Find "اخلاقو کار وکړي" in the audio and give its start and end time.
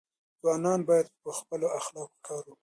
1.79-2.55